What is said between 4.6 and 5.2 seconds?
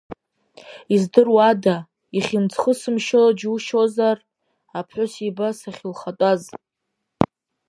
аԥҳәыс